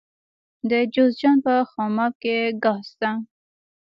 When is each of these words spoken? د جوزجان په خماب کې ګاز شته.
د 0.69 0.71
جوزجان 0.93 1.37
په 1.45 1.53
خماب 1.71 2.13
کې 2.21 2.37
ګاز 2.63 2.81
شته. 2.91 3.11